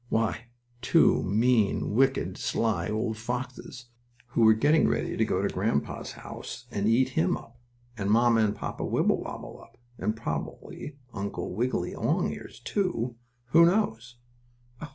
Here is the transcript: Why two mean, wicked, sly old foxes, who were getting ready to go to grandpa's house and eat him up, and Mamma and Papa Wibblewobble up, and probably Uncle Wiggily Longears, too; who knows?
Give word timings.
Why 0.09 0.47
two 0.81 1.21
mean, 1.21 1.93
wicked, 1.93 2.35
sly 2.35 2.89
old 2.89 3.17
foxes, 3.17 3.89
who 4.29 4.41
were 4.41 4.55
getting 4.55 4.87
ready 4.87 5.15
to 5.15 5.23
go 5.23 5.43
to 5.43 5.47
grandpa's 5.53 6.13
house 6.13 6.65
and 6.71 6.87
eat 6.87 7.09
him 7.09 7.37
up, 7.37 7.59
and 7.99 8.09
Mamma 8.09 8.41
and 8.41 8.55
Papa 8.55 8.83
Wibblewobble 8.83 9.61
up, 9.61 9.77
and 9.99 10.17
probably 10.17 10.97
Uncle 11.13 11.53
Wiggily 11.53 11.93
Longears, 11.93 12.59
too; 12.61 13.15
who 13.49 13.67
knows? 13.67 14.17